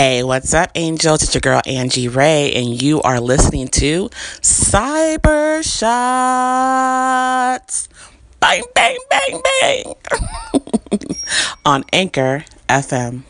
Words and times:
Hey, 0.00 0.22
what's 0.22 0.54
up, 0.54 0.70
angels? 0.76 1.22
It's 1.22 1.34
your 1.34 1.42
girl 1.42 1.60
Angie 1.66 2.08
Ray, 2.08 2.54
and 2.54 2.80
you 2.80 3.02
are 3.02 3.20
listening 3.20 3.68
to 3.68 4.08
Cyber 4.40 5.62
Shots. 5.62 5.76
Bang, 8.40 8.62
bang, 8.74 8.96
bang, 9.10 9.42
bang. 9.60 9.94
On 11.66 11.84
Anchor 11.92 12.46
FM. 12.66 13.24